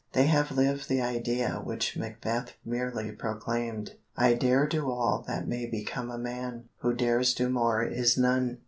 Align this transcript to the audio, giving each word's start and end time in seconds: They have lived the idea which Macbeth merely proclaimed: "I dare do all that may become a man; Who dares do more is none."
They 0.13 0.25
have 0.25 0.51
lived 0.51 0.89
the 0.89 0.99
idea 0.99 1.61
which 1.63 1.95
Macbeth 1.95 2.53
merely 2.65 3.11
proclaimed: 3.11 3.97
"I 4.17 4.33
dare 4.33 4.65
do 4.65 4.89
all 4.89 5.23
that 5.27 5.47
may 5.47 5.67
become 5.67 6.09
a 6.09 6.17
man; 6.17 6.69
Who 6.79 6.95
dares 6.95 7.35
do 7.35 7.49
more 7.49 7.83
is 7.83 8.17
none." 8.17 8.57